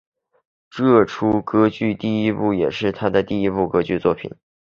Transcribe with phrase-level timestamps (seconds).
[0.71, 4.31] 这出歌剧的第一部也是他第一部歌剧作品。